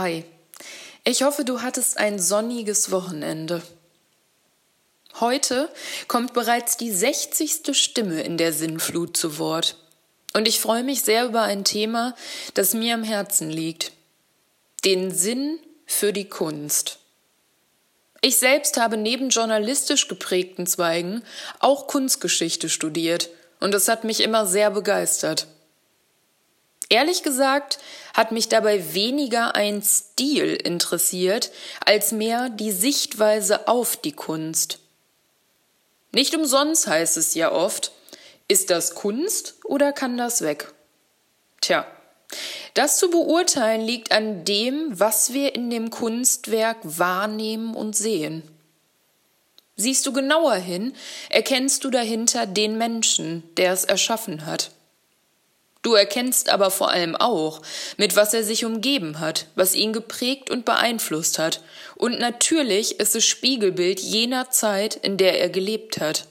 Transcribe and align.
Hi, 0.00 0.22
ich 1.02 1.24
hoffe, 1.24 1.44
du 1.44 1.60
hattest 1.60 1.98
ein 1.98 2.20
sonniges 2.20 2.92
Wochenende. 2.92 3.62
Heute 5.18 5.68
kommt 6.06 6.34
bereits 6.34 6.76
die 6.76 6.92
60. 6.92 7.76
Stimme 7.76 8.22
in 8.22 8.36
der 8.36 8.52
Sinnflut 8.52 9.16
zu 9.16 9.40
Wort. 9.40 9.76
Und 10.34 10.46
ich 10.46 10.60
freue 10.60 10.84
mich 10.84 11.02
sehr 11.02 11.24
über 11.24 11.42
ein 11.42 11.64
Thema, 11.64 12.14
das 12.54 12.74
mir 12.74 12.94
am 12.94 13.02
Herzen 13.02 13.50
liegt. 13.50 13.90
Den 14.84 15.10
Sinn 15.12 15.58
für 15.84 16.12
die 16.12 16.28
Kunst. 16.28 17.00
Ich 18.20 18.36
selbst 18.36 18.76
habe 18.76 18.96
neben 18.96 19.30
journalistisch 19.30 20.06
geprägten 20.06 20.68
Zweigen 20.68 21.24
auch 21.58 21.88
Kunstgeschichte 21.88 22.68
studiert 22.68 23.30
und 23.58 23.74
es 23.74 23.88
hat 23.88 24.04
mich 24.04 24.20
immer 24.20 24.46
sehr 24.46 24.70
begeistert. 24.70 25.48
Ehrlich 26.88 27.22
gesagt 27.22 27.78
hat 28.14 28.32
mich 28.32 28.48
dabei 28.48 28.94
weniger 28.94 29.54
ein 29.54 29.82
Stil 29.82 30.54
interessiert, 30.54 31.50
als 31.84 32.12
mehr 32.12 32.48
die 32.48 32.72
Sichtweise 32.72 33.68
auf 33.68 33.96
die 33.96 34.12
Kunst. 34.12 34.78
Nicht 36.12 36.34
umsonst 36.34 36.86
heißt 36.86 37.18
es 37.18 37.34
ja 37.34 37.52
oft, 37.52 37.92
ist 38.48 38.70
das 38.70 38.94
Kunst 38.94 39.56
oder 39.64 39.92
kann 39.92 40.16
das 40.16 40.40
weg? 40.40 40.72
Tja, 41.60 41.86
das 42.72 42.96
zu 42.96 43.10
beurteilen 43.10 43.82
liegt 43.82 44.10
an 44.10 44.44
dem, 44.44 44.98
was 44.98 45.34
wir 45.34 45.54
in 45.54 45.68
dem 45.68 45.90
Kunstwerk 45.90 46.78
wahrnehmen 46.82 47.74
und 47.74 47.94
sehen. 47.94 48.42
Siehst 49.76 50.06
du 50.06 50.12
genauer 50.12 50.54
hin, 50.54 50.94
erkennst 51.28 51.84
du 51.84 51.90
dahinter 51.90 52.46
den 52.46 52.78
Menschen, 52.78 53.42
der 53.56 53.72
es 53.72 53.84
erschaffen 53.84 54.46
hat. 54.46 54.72
Du 55.82 55.94
erkennst 55.94 56.48
aber 56.48 56.70
vor 56.70 56.90
allem 56.90 57.14
auch, 57.14 57.62
mit 57.96 58.16
was 58.16 58.34
er 58.34 58.42
sich 58.42 58.64
umgeben 58.64 59.20
hat, 59.20 59.46
was 59.54 59.74
ihn 59.74 59.92
geprägt 59.92 60.50
und 60.50 60.64
beeinflusst 60.64 61.38
hat. 61.38 61.62
Und 61.94 62.18
natürlich 62.18 62.98
ist 62.98 63.14
es 63.14 63.24
Spiegelbild 63.24 64.00
jener 64.00 64.50
Zeit, 64.50 64.96
in 64.96 65.16
der 65.16 65.40
er 65.40 65.48
gelebt 65.48 66.00
hat. 66.00 66.26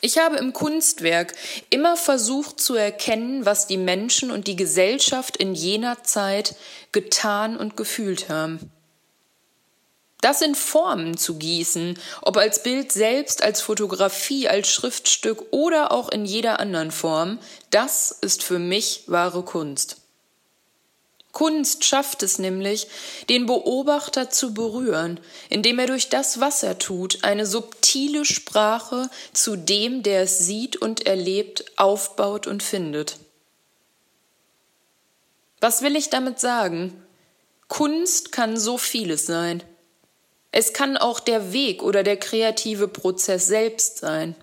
Ich 0.00 0.18
habe 0.18 0.36
im 0.36 0.52
Kunstwerk 0.52 1.32
immer 1.70 1.96
versucht 1.96 2.60
zu 2.60 2.74
erkennen, 2.74 3.46
was 3.46 3.66
die 3.66 3.78
Menschen 3.78 4.30
und 4.30 4.46
die 4.48 4.56
Gesellschaft 4.56 5.38
in 5.38 5.54
jener 5.54 6.02
Zeit 6.02 6.56
getan 6.92 7.56
und 7.56 7.76
gefühlt 7.76 8.28
haben. 8.28 8.70
Das 10.24 10.40
in 10.40 10.54
Formen 10.54 11.18
zu 11.18 11.34
gießen, 11.34 11.98
ob 12.22 12.38
als 12.38 12.62
Bild 12.62 12.90
selbst, 12.90 13.42
als 13.42 13.60
Fotografie, 13.60 14.48
als 14.48 14.68
Schriftstück 14.70 15.44
oder 15.50 15.92
auch 15.92 16.08
in 16.08 16.24
jeder 16.24 16.60
anderen 16.60 16.92
Form, 16.92 17.38
das 17.68 18.10
ist 18.10 18.42
für 18.42 18.58
mich 18.58 19.02
wahre 19.06 19.42
Kunst. 19.42 19.98
Kunst 21.32 21.84
schafft 21.84 22.22
es 22.22 22.38
nämlich, 22.38 22.86
den 23.28 23.44
Beobachter 23.44 24.30
zu 24.30 24.54
berühren, 24.54 25.20
indem 25.50 25.78
er 25.78 25.88
durch 25.88 26.08
das, 26.08 26.40
was 26.40 26.62
er 26.62 26.78
tut, 26.78 27.22
eine 27.22 27.44
subtile 27.44 28.24
Sprache 28.24 29.10
zu 29.34 29.56
dem, 29.56 30.02
der 30.02 30.22
es 30.22 30.38
sieht 30.38 30.76
und 30.76 31.06
erlebt, 31.06 31.66
aufbaut 31.76 32.46
und 32.46 32.62
findet. 32.62 33.18
Was 35.60 35.82
will 35.82 35.96
ich 35.96 36.08
damit 36.08 36.40
sagen? 36.40 37.04
Kunst 37.68 38.32
kann 38.32 38.56
so 38.56 38.78
vieles 38.78 39.26
sein. 39.26 39.62
Es 40.56 40.72
kann 40.72 40.96
auch 40.96 41.18
der 41.18 41.52
Weg 41.52 41.82
oder 41.82 42.04
der 42.04 42.16
kreative 42.16 42.86
Prozess 42.86 43.48
selbst 43.48 43.98
sein. 43.98 44.36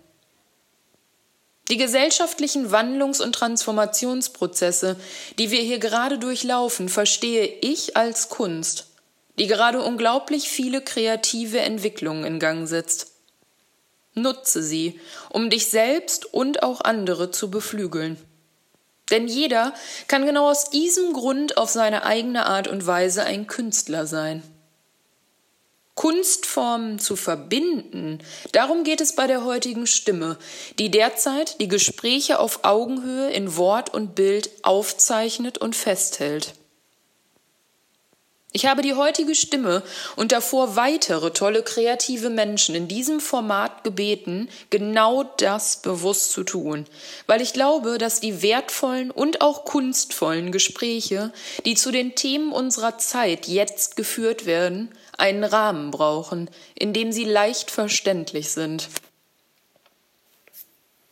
Die 1.69 1.77
gesellschaftlichen 1.77 2.69
Wandlungs- 2.69 3.21
und 3.21 3.33
Transformationsprozesse, 3.33 4.97
die 5.39 5.51
wir 5.51 5.61
hier 5.61 5.79
gerade 5.79 6.19
durchlaufen, 6.19 6.89
verstehe 6.89 7.45
ich 7.45 7.95
als 7.95 8.27
Kunst, 8.27 8.87
die 9.39 9.47
gerade 9.47 9.81
unglaublich 9.81 10.49
viele 10.49 10.81
kreative 10.81 11.61
Entwicklungen 11.61 12.25
in 12.25 12.39
Gang 12.39 12.67
setzt. 12.67 13.13
Nutze 14.13 14.61
sie, 14.61 14.99
um 15.29 15.49
dich 15.49 15.69
selbst 15.69 16.25
und 16.25 16.61
auch 16.61 16.81
andere 16.81 17.31
zu 17.31 17.49
beflügeln. 17.49 18.17
Denn 19.11 19.29
jeder 19.29 19.73
kann 20.09 20.25
genau 20.25 20.49
aus 20.49 20.69
diesem 20.71 21.13
Grund 21.13 21.55
auf 21.55 21.69
seine 21.69 22.03
eigene 22.03 22.47
Art 22.47 22.67
und 22.67 22.85
Weise 22.85 23.23
ein 23.23 23.47
Künstler 23.47 24.05
sein. 24.05 24.43
Kunstformen 25.95 26.99
zu 26.99 27.15
verbinden. 27.15 28.19
Darum 28.53 28.83
geht 28.83 29.01
es 29.01 29.13
bei 29.15 29.27
der 29.27 29.43
heutigen 29.43 29.87
Stimme, 29.87 30.37
die 30.79 30.89
derzeit 30.89 31.59
die 31.59 31.67
Gespräche 31.67 32.39
auf 32.39 32.63
Augenhöhe 32.63 33.29
in 33.31 33.55
Wort 33.57 33.93
und 33.93 34.15
Bild 34.15 34.49
aufzeichnet 34.63 35.57
und 35.57 35.75
festhält. 35.75 36.53
Ich 38.53 38.65
habe 38.65 38.81
die 38.81 38.95
heutige 38.95 39.33
Stimme 39.33 39.81
und 40.17 40.33
davor 40.33 40.75
weitere 40.75 41.31
tolle 41.31 41.63
kreative 41.63 42.29
Menschen 42.29 42.75
in 42.75 42.89
diesem 42.89 43.21
Format 43.21 43.85
gebeten, 43.85 44.49
genau 44.69 45.23
das 45.23 45.77
bewusst 45.77 46.33
zu 46.33 46.43
tun, 46.43 46.85
weil 47.27 47.41
ich 47.41 47.53
glaube, 47.53 47.97
dass 47.97 48.19
die 48.19 48.41
wertvollen 48.41 49.09
und 49.09 49.39
auch 49.39 49.63
kunstvollen 49.63 50.51
Gespräche, 50.51 51.31
die 51.65 51.75
zu 51.75 51.91
den 51.91 52.13
Themen 52.15 52.51
unserer 52.51 52.97
Zeit 52.97 53.47
jetzt 53.47 53.95
geführt 53.95 54.45
werden, 54.45 54.89
einen 55.17 55.45
Rahmen 55.45 55.89
brauchen, 55.89 56.49
in 56.77 56.91
dem 56.91 57.13
sie 57.13 57.25
leicht 57.25 57.71
verständlich 57.71 58.49
sind. 58.49 58.89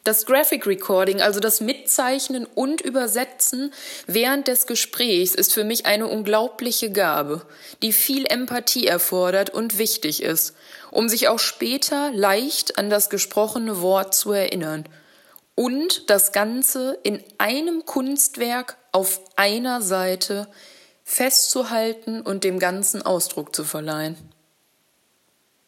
Das 0.06 0.26
Graphic 0.26 0.66
Recording, 0.66 1.22
also 1.22 1.40
das 1.42 1.60
Mitzeichnen 1.60 2.46
und 2.46 2.80
Übersetzen 2.80 3.74
während 4.08 4.48
des 4.48 4.66
Gesprächs, 4.66 5.36
ist 5.36 5.54
für 5.54 5.66
mich 5.66 5.86
eine 5.86 6.08
unglaubliche 6.08 6.90
Gabe, 6.90 7.46
die 7.82 7.92
viel 7.92 8.26
Empathie 8.26 8.88
erfordert 8.88 9.50
und 9.50 9.78
wichtig 9.78 10.24
ist, 10.24 10.56
um 10.90 11.10
sich 11.10 11.28
auch 11.28 11.40
später 11.40 12.12
leicht 12.14 12.78
an 12.78 12.90
das 12.90 13.10
gesprochene 13.10 13.82
Wort 13.82 14.16
zu 14.16 14.32
erinnern. 14.32 14.86
Und 15.54 16.10
das 16.10 16.32
Ganze 16.32 16.98
in 17.04 17.22
einem 17.38 17.86
Kunstwerk 17.86 18.78
auf 18.94 19.20
einer 19.36 19.82
Seite 19.82 20.48
festzuhalten 21.04 22.22
und 22.22 22.46
dem 22.46 22.60
Ganzen 22.60 23.02
Ausdruck 23.02 23.54
zu 23.54 23.66
verleihen. 23.66 24.16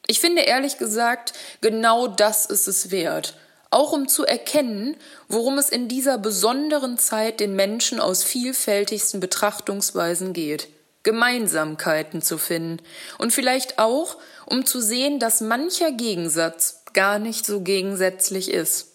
Ich 0.07 0.21
finde 0.21 0.43
ehrlich 0.43 0.77
gesagt, 0.77 1.33
genau 1.59 2.07
das 2.07 2.45
ist 2.45 2.67
es 2.67 2.91
wert, 2.91 3.35
auch 3.71 3.93
um 3.93 4.07
zu 4.07 4.25
erkennen, 4.25 4.97
worum 5.27 5.57
es 5.57 5.69
in 5.69 5.87
dieser 5.87 6.17
besonderen 6.17 6.97
Zeit 6.97 7.39
den 7.39 7.55
Menschen 7.55 7.99
aus 7.99 8.23
vielfältigsten 8.23 9.19
Betrachtungsweisen 9.19 10.33
geht, 10.33 10.67
Gemeinsamkeiten 11.03 12.21
zu 12.21 12.37
finden 12.37 12.83
und 13.17 13.33
vielleicht 13.33 13.79
auch, 13.79 14.17
um 14.45 14.65
zu 14.65 14.81
sehen, 14.81 15.19
dass 15.19 15.41
mancher 15.41 15.91
Gegensatz 15.91 16.83
gar 16.93 17.17
nicht 17.17 17.45
so 17.45 17.61
gegensätzlich 17.61 18.51
ist. 18.51 18.89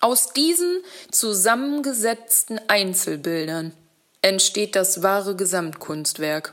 Aus 0.00 0.32
diesen 0.32 0.82
zusammengesetzten 1.10 2.60
Einzelbildern 2.68 3.72
entsteht 4.22 4.74
das 4.74 5.02
wahre 5.02 5.36
Gesamtkunstwerk. 5.36 6.52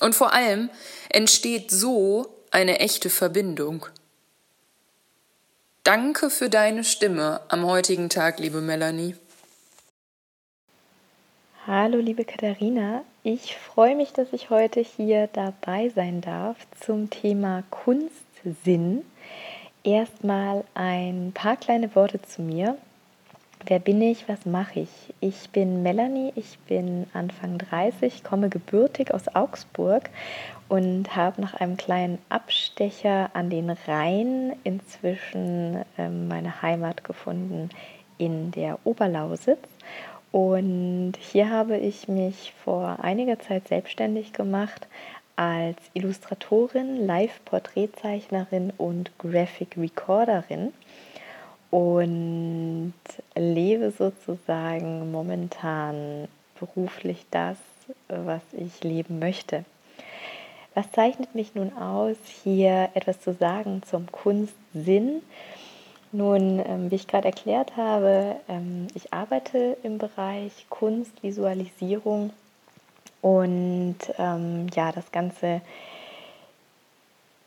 Und 0.00 0.14
vor 0.14 0.32
allem 0.32 0.70
entsteht 1.08 1.70
so 1.70 2.44
eine 2.50 2.78
echte 2.80 3.10
Verbindung. 3.10 3.86
Danke 5.84 6.30
für 6.30 6.48
deine 6.48 6.82
Stimme 6.82 7.42
am 7.48 7.66
heutigen 7.66 8.08
Tag, 8.08 8.38
liebe 8.38 8.62
Melanie. 8.62 9.16
Hallo, 11.66 11.98
liebe 11.98 12.24
Katharina. 12.24 13.04
Ich 13.22 13.54
freue 13.54 13.94
mich, 13.94 14.14
dass 14.14 14.32
ich 14.32 14.48
heute 14.48 14.80
hier 14.80 15.28
dabei 15.30 15.90
sein 15.90 16.22
darf 16.22 16.56
zum 16.80 17.10
Thema 17.10 17.64
Kunstsinn. 17.68 19.04
Erstmal 19.82 20.64
ein 20.72 21.32
paar 21.34 21.58
kleine 21.58 21.94
Worte 21.94 22.22
zu 22.22 22.40
mir. 22.40 22.78
Wer 23.66 23.78
bin 23.78 24.02
ich? 24.02 24.28
Was 24.28 24.44
mache 24.44 24.80
ich? 24.80 24.90
Ich 25.20 25.48
bin 25.48 25.82
Melanie, 25.82 26.32
ich 26.36 26.58
bin 26.68 27.06
Anfang 27.14 27.56
30, 27.56 28.22
komme 28.22 28.50
gebürtig 28.50 29.14
aus 29.14 29.34
Augsburg 29.34 30.10
und 30.68 31.16
habe 31.16 31.40
nach 31.40 31.54
einem 31.54 31.78
kleinen 31.78 32.18
Abstecher 32.28 33.30
an 33.32 33.48
den 33.48 33.70
Rhein 33.70 34.54
inzwischen 34.64 35.82
äh, 35.96 36.08
meine 36.10 36.60
Heimat 36.60 37.04
gefunden 37.04 37.70
in 38.18 38.50
der 38.50 38.78
Oberlausitz. 38.84 39.66
Und 40.30 41.14
hier 41.18 41.48
habe 41.48 41.78
ich 41.78 42.06
mich 42.06 42.52
vor 42.64 42.98
einiger 43.00 43.38
Zeit 43.38 43.68
selbstständig 43.68 44.34
gemacht 44.34 44.88
als 45.36 45.78
Illustratorin, 45.94 47.06
Live-Porträtzeichnerin 47.06 48.74
und 48.76 49.16
Graphic 49.16 49.78
Recorderin 49.78 50.74
und 51.74 52.94
lebe 53.34 53.90
sozusagen 53.90 55.10
momentan 55.10 56.28
beruflich 56.60 57.26
das, 57.32 57.58
was 58.06 58.42
ich 58.52 58.84
leben 58.84 59.18
möchte. 59.18 59.64
Was 60.74 60.92
zeichnet 60.92 61.34
mich 61.34 61.56
nun 61.56 61.76
aus, 61.76 62.16
hier 62.44 62.90
etwas 62.94 63.20
zu 63.20 63.32
sagen 63.32 63.82
zum 63.90 64.06
Kunstsinn? 64.12 65.20
Nun, 66.12 66.62
ähm, 66.64 66.92
wie 66.92 66.94
ich 66.94 67.08
gerade 67.08 67.26
erklärt 67.26 67.76
habe, 67.76 68.36
ähm, 68.48 68.86
ich 68.94 69.12
arbeite 69.12 69.76
im 69.82 69.98
Bereich 69.98 70.66
Kunst, 70.68 71.24
Visualisierung 71.24 72.30
und 73.20 73.96
ähm, 74.16 74.68
ja, 74.76 74.92
das 74.92 75.10
Ganze 75.10 75.60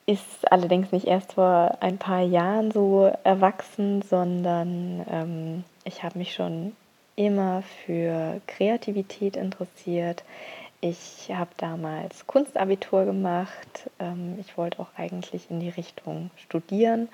ist 0.07 0.51
allerdings 0.51 0.91
nicht 0.91 1.05
erst 1.05 1.33
vor 1.33 1.77
ein 1.79 1.99
paar 1.99 2.21
Jahren 2.21 2.71
so 2.71 3.11
erwachsen, 3.23 4.01
sondern 4.01 5.05
ähm, 5.09 5.63
ich 5.83 6.01
habe 6.01 6.17
mich 6.17 6.33
schon 6.33 6.75
immer 7.15 7.61
für 7.85 8.41
Kreativität 8.47 9.35
interessiert. 9.35 10.23
Ich 10.81 11.31
habe 11.31 11.51
damals 11.57 12.25
Kunstabitur 12.25 13.05
gemacht. 13.05 13.89
Ähm, 13.99 14.37
ich 14.39 14.57
wollte 14.57 14.79
auch 14.79 14.89
eigentlich 14.97 15.51
in 15.51 15.59
die 15.59 15.69
Richtung 15.69 16.31
studieren 16.37 17.09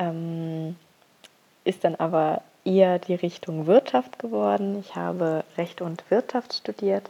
ähm, 0.00 0.76
ist 1.64 1.84
dann 1.84 1.94
aber 1.96 2.42
eher 2.64 2.98
die 2.98 3.14
Richtung 3.14 3.66
Wirtschaft 3.66 4.18
geworden. 4.18 4.80
Ich 4.80 4.96
habe 4.96 5.44
Recht 5.56 5.82
und 5.82 6.10
Wirtschaft 6.10 6.54
studiert 6.54 7.08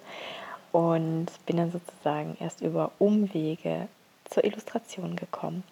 und 0.73 1.27
bin 1.47 1.57
dann 1.57 1.73
sozusagen 1.73 2.37
erst 2.41 2.61
über 2.61 2.91
Umwege 2.99 3.89
zur 4.31 4.45
Illustration 4.45 5.17
gekommen. 5.17 5.65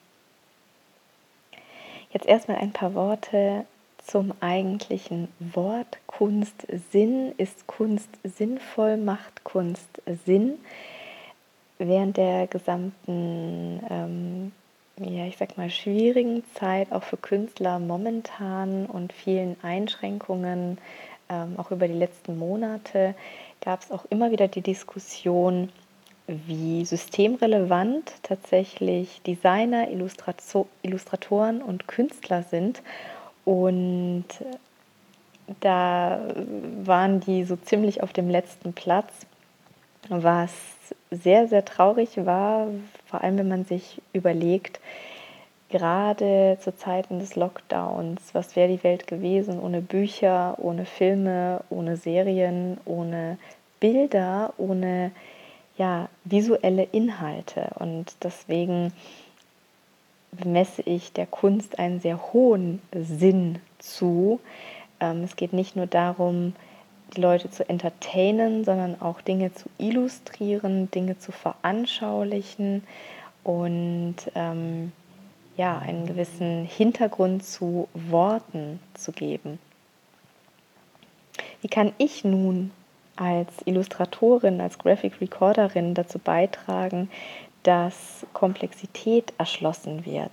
Jetzt 2.12 2.26
erstmal 2.26 2.58
ein 2.58 2.72
paar 2.72 2.94
Worte 2.94 3.64
zum 4.04 4.32
eigentlichen 4.40 5.28
Wort 5.38 5.98
Kunst 6.06 6.66
Sinn. 6.90 7.32
Ist 7.36 7.66
Kunst 7.66 8.08
sinnvoll? 8.24 8.96
Macht 8.96 9.44
Kunst 9.44 10.02
Sinn? 10.24 10.58
Während 11.78 12.16
der 12.16 12.46
gesamten 12.46 13.82
ähm, 13.88 14.52
ja, 15.00 15.26
ich 15.26 15.36
sag 15.36 15.56
mal, 15.56 15.70
schwierigen 15.70 16.42
Zeit 16.54 16.92
auch 16.92 17.02
für 17.02 17.16
Künstler 17.16 17.78
momentan 17.78 18.86
und 18.86 19.12
vielen 19.12 19.56
Einschränkungen, 19.62 20.78
ähm, 21.28 21.54
auch 21.56 21.70
über 21.70 21.86
die 21.86 21.94
letzten 21.94 22.38
Monate, 22.38 23.14
gab 23.60 23.82
es 23.82 23.90
auch 23.90 24.04
immer 24.10 24.30
wieder 24.30 24.48
die 24.48 24.60
Diskussion, 24.60 25.70
wie 26.28 26.84
systemrelevant 26.84 28.12
tatsächlich 28.22 29.22
Designer, 29.22 29.88
Illustratoren 30.82 31.62
und 31.62 31.88
Künstler 31.88 32.42
sind. 32.42 32.82
Und 33.44 34.26
da 35.60 36.20
waren 36.84 37.20
die 37.20 37.44
so 37.44 37.56
ziemlich 37.56 38.02
auf 38.02 38.12
dem 38.12 38.28
letzten 38.28 38.74
Platz, 38.74 39.26
was 40.10 40.52
sehr, 41.10 41.48
sehr 41.48 41.64
traurig 41.64 42.24
war, 42.26 42.68
vor 43.06 43.22
allem 43.22 43.38
wenn 43.38 43.48
man 43.48 43.64
sich 43.64 44.02
überlegt, 44.12 44.80
gerade 45.70 46.58
zu 46.60 46.76
Zeiten 46.76 47.18
des 47.18 47.36
Lockdowns, 47.36 48.34
was 48.34 48.56
wäre 48.56 48.68
die 48.68 48.84
Welt 48.84 49.06
gewesen 49.06 49.60
ohne 49.60 49.80
Bücher, 49.80 50.56
ohne 50.58 50.84
Filme, 50.84 51.62
ohne 51.70 51.96
Serien, 51.96 52.78
ohne 52.84 53.38
Bilder, 53.80 54.52
ohne 54.58 55.10
ja, 55.78 56.08
visuelle 56.24 56.82
Inhalte. 56.82 57.70
Und 57.78 58.16
deswegen 58.22 58.92
messe 60.44 60.82
ich 60.82 61.12
der 61.12 61.26
Kunst 61.26 61.78
einen 61.78 62.00
sehr 62.00 62.32
hohen 62.32 62.82
Sinn 62.92 63.60
zu. 63.78 64.40
Ähm, 65.00 65.22
es 65.22 65.36
geht 65.36 65.52
nicht 65.52 65.76
nur 65.76 65.86
darum, 65.86 66.54
die 67.16 67.20
Leute 67.20 67.50
zu 67.50 67.66
entertainen, 67.68 68.64
sondern 68.64 69.00
auch 69.00 69.22
Dinge 69.22 69.54
zu 69.54 69.70
illustrieren, 69.78 70.90
Dinge 70.90 71.18
zu 71.18 71.32
veranschaulichen 71.32 72.82
und 73.44 74.16
ähm, 74.34 74.92
ja, 75.56 75.78
einen 75.78 76.06
gewissen 76.06 76.64
Hintergrund 76.64 77.44
zu 77.44 77.88
Worten 77.94 78.78
zu 78.94 79.12
geben. 79.12 79.58
Wie 81.62 81.68
kann 81.68 81.92
ich 81.98 82.24
nun 82.24 82.70
als 83.18 83.48
Illustratorin, 83.64 84.60
als 84.60 84.78
Graphic 84.78 85.20
Recorderin 85.20 85.94
dazu 85.94 86.18
beitragen, 86.18 87.10
dass 87.62 88.26
Komplexität 88.32 89.32
erschlossen 89.38 90.06
wird? 90.06 90.32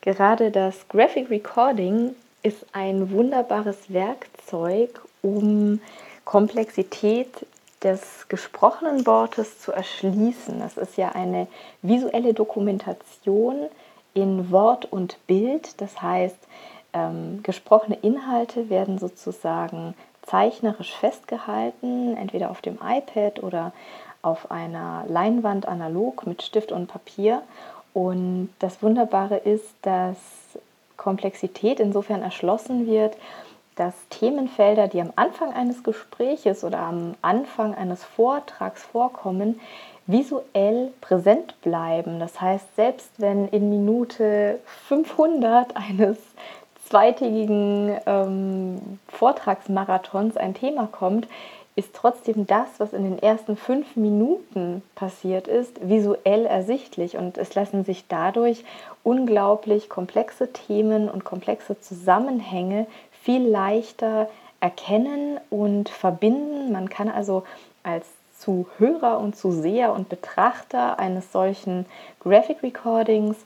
Gerade 0.00 0.50
das 0.50 0.88
Graphic 0.88 1.30
Recording 1.30 2.14
ist 2.42 2.66
ein 2.72 3.10
wunderbares 3.10 3.92
Werkzeug, 3.92 5.00
um 5.22 5.80
Komplexität 6.24 7.46
des 7.82 8.28
gesprochenen 8.28 9.06
Wortes 9.06 9.60
zu 9.60 9.72
erschließen. 9.72 10.60
Das 10.60 10.76
ist 10.76 10.96
ja 10.96 11.10
eine 11.10 11.46
visuelle 11.82 12.34
Dokumentation 12.34 13.66
in 14.14 14.50
Wort 14.50 14.90
und 14.90 15.18
Bild. 15.26 15.80
Das 15.80 16.00
heißt, 16.00 16.38
ähm, 16.92 17.40
gesprochene 17.42 17.98
Inhalte 18.02 18.70
werden 18.70 18.98
sozusagen 18.98 19.94
zeichnerisch 20.22 20.94
festgehalten, 20.94 22.16
entweder 22.16 22.50
auf 22.50 22.60
dem 22.60 22.78
iPad 22.82 23.42
oder 23.42 23.72
auf 24.22 24.50
einer 24.50 25.04
Leinwand 25.08 25.66
analog 25.66 26.26
mit 26.26 26.42
Stift 26.42 26.72
und 26.72 26.86
Papier. 26.86 27.42
Und 27.92 28.50
das 28.60 28.82
Wunderbare 28.82 29.36
ist, 29.36 29.74
dass 29.82 30.16
Komplexität 30.96 31.80
insofern 31.80 32.22
erschlossen 32.22 32.86
wird, 32.86 33.16
dass 33.76 33.94
Themenfelder, 34.10 34.86
die 34.86 35.00
am 35.00 35.12
Anfang 35.16 35.52
eines 35.52 35.82
Gespräches 35.82 36.62
oder 36.62 36.78
am 36.78 37.14
Anfang 37.22 37.74
eines 37.74 38.04
Vortrags 38.04 38.82
vorkommen, 38.82 39.60
visuell 40.06 40.92
präsent 41.00 41.60
bleiben. 41.62 42.18
Das 42.20 42.40
heißt, 42.40 42.76
selbst 42.76 43.10
wenn 43.18 43.48
in 43.48 43.70
Minute 43.70 44.58
500 44.88 45.76
eines 45.76 46.18
zweitägigen 46.92 47.96
ähm, 48.04 48.98
Vortragsmarathons 49.08 50.36
ein 50.36 50.52
Thema 50.52 50.86
kommt, 50.92 51.26
ist 51.74 51.94
trotzdem 51.94 52.46
das, 52.46 52.68
was 52.76 52.92
in 52.92 53.04
den 53.04 53.18
ersten 53.18 53.56
fünf 53.56 53.96
Minuten 53.96 54.82
passiert 54.94 55.48
ist, 55.48 55.88
visuell 55.88 56.44
ersichtlich 56.44 57.16
und 57.16 57.38
es 57.38 57.54
lassen 57.54 57.86
sich 57.86 58.04
dadurch 58.08 58.62
unglaublich 59.04 59.88
komplexe 59.88 60.52
Themen 60.52 61.08
und 61.08 61.24
komplexe 61.24 61.80
Zusammenhänge 61.80 62.86
viel 63.22 63.48
leichter 63.48 64.28
erkennen 64.60 65.40
und 65.48 65.88
verbinden. 65.88 66.72
Man 66.72 66.90
kann 66.90 67.08
also 67.08 67.44
als 67.82 68.06
Zuhörer 68.38 69.18
und 69.18 69.34
Zuseher 69.34 69.94
und 69.94 70.10
Betrachter 70.10 70.98
eines 70.98 71.32
solchen 71.32 71.86
Graphic 72.20 72.62
Recordings 72.62 73.38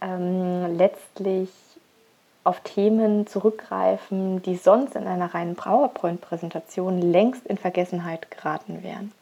ähm, 0.00 0.78
letztlich 0.78 1.50
auf 2.46 2.60
Themen 2.60 3.26
zurückgreifen, 3.26 4.40
die 4.42 4.56
sonst 4.56 4.94
in 4.94 5.06
einer 5.06 5.34
reinen 5.34 5.56
PowerPoint-Präsentation 5.56 6.98
längst 6.98 7.46
in 7.46 7.58
Vergessenheit 7.58 8.30
geraten 8.30 8.82
wären. 8.82 9.12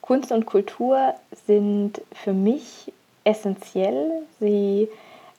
Kunst 0.00 0.32
und 0.32 0.44
Kultur 0.44 1.14
sind 1.46 2.02
für 2.12 2.34
mich 2.34 2.92
essentiell. 3.24 4.22
Sie 4.38 4.88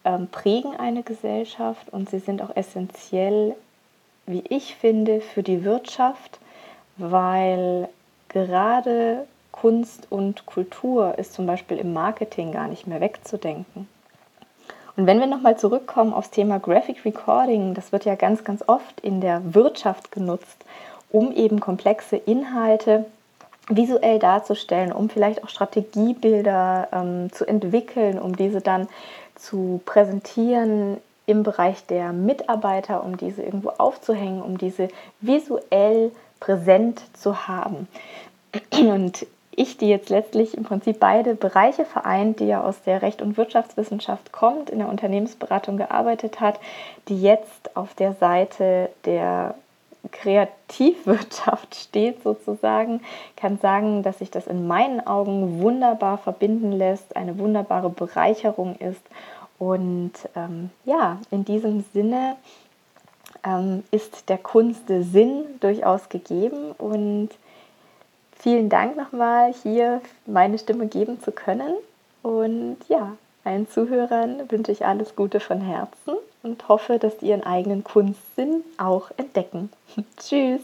ähm, 0.04 0.28
prägen 0.28 0.76
eine 0.76 1.04
Gesellschaft 1.04 1.90
und 1.90 2.10
sie 2.10 2.20
sind 2.20 2.42
auch 2.42 2.56
essentiell, 2.56 3.56
wie 4.26 4.44
ich 4.50 4.76
finde, 4.76 5.22
für 5.22 5.44
die 5.44 5.64
Wirtschaft, 5.64 6.40
weil 6.98 7.90
gerade 8.30 9.28
Kunst 9.52 10.08
und 10.12 10.48
Kultur 10.48 11.18
ist 11.20 11.34
zum 11.34 11.46
Beispiel 11.46 11.78
im 11.78 11.94
Marketing 11.94 12.52
gar 12.52 12.68
nicht 12.68 12.88
mehr 12.88 13.02
wegzudenken. 13.02 13.88
Und 14.98 15.08
wenn 15.08 15.20
wir 15.20 15.28
nochmal 15.28 15.58
zurückkommen 15.58 16.14
aufs 16.14 16.30
Thema 16.30 16.60
Graphic 16.60 17.04
Recording, 17.04 17.74
das 17.74 17.92
wird 17.92 18.06
ja 18.06 18.16
ganz, 18.16 18.44
ganz 18.44 18.64
oft 18.68 19.02
in 19.02 19.20
der 19.20 19.54
Wirtschaft 19.54 20.12
genutzt, 20.12 20.64
um 21.12 21.32
eben 21.34 21.60
komplexe 21.60 22.16
Inhalte 22.16 23.06
visuell 23.68 24.20
darzustellen, 24.20 24.92
um 24.92 25.10
vielleicht 25.10 25.44
auch 25.44 25.50
Strategiebilder 25.50 26.88
ähm, 26.92 27.32
zu 27.32 27.46
entwickeln, 27.46 28.20
um 28.20 28.36
diese 28.36 28.62
dann 28.62 28.88
zu 29.36 29.82
präsentieren 29.86 30.98
im 31.26 31.44
Bereich 31.44 31.86
der 31.88 32.14
Mitarbeiter, 32.14 33.04
um 33.04 33.18
diese 33.18 33.42
irgendwo 33.42 33.70
aufzuhängen, 33.70 34.42
um 34.42 34.58
diese 34.58 34.88
visuell 35.20 36.12
präsent 36.40 37.02
zu 37.14 37.48
haben. 37.48 37.88
Und 38.72 39.26
ich, 39.56 39.78
die 39.78 39.90
jetzt 39.90 40.10
letztlich 40.10 40.56
im 40.56 40.64
Prinzip 40.64 41.00
beide 41.00 41.36
Bereiche 41.36 41.86
vereint, 41.86 42.40
die 42.40 42.48
ja 42.48 42.64
aus 42.64 42.82
der 42.84 43.02
Recht- 43.02 43.22
und 43.22 43.38
Wirtschaftswissenschaft 43.38 44.32
kommt, 44.32 44.70
in 44.70 44.80
der 44.80 44.90
Unternehmensberatung 44.90 45.78
gearbeitet 45.78 46.40
hat, 46.40 46.60
die 47.08 47.22
jetzt 47.22 47.76
auf 47.76 47.94
der 47.94 48.14
Seite 48.14 48.90
der 49.06 49.56
Kreativwirtschaft 50.12 51.76
steht 51.90 52.24
sozusagen, 52.24 53.02
kann 53.36 53.58
sagen, 53.60 54.04
dass 54.04 54.20
sich 54.20 54.32
das 54.32 54.48
in 54.48 54.68
meinen 54.68 55.06
Augen 55.06 55.62
wunderbar 55.62 56.18
verbinden 56.18 56.72
lässt, 56.72 57.16
eine 57.16 57.38
wunderbare 57.38 57.90
Bereicherung 57.90 58.76
ist. 58.78 59.02
Und 59.58 60.14
ähm, 60.36 60.70
ja, 60.84 61.20
in 61.32 61.46
diesem 61.46 61.86
Sinne 61.94 62.36
ähm, 63.46 63.84
ist 63.92 64.30
der 64.30 64.38
Kunst 64.38 64.88
Sinn 64.88 65.46
durchaus 65.60 66.10
gegeben. 66.10 66.72
Und 66.78 67.30
vielen 68.46 68.70
Dank 68.70 68.96
nochmal, 68.96 69.56
hier 69.64 70.02
meine 70.28 70.60
Stimme 70.60 70.86
geben 70.86 71.20
zu 71.20 71.32
können. 71.32 71.74
Und 72.22 72.78
ja, 72.88 73.18
allen 73.44 73.68
Zuhörern 73.68 74.52
wünsche 74.52 74.72
ich 74.72 74.86
alles 74.86 75.16
Gute 75.16 75.40
von 75.40 75.62
Herzen 75.62 76.14
und 76.44 76.68
hoffe, 76.68 77.00
dass 77.00 77.20
sie 77.20 77.30
ihren 77.30 77.44
eigenen 77.44 77.84
Kunstsinn 77.84 78.64
auch 78.78 79.10
entdecken. 79.18 79.72
Tschüss! 80.18 80.62